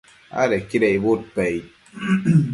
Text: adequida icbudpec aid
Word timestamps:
adequida 0.41 0.87
icbudpec 0.95 1.37
aid 1.45 1.65